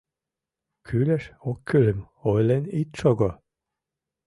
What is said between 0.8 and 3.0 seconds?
Кӱлеш-оккӱлым ойлен ит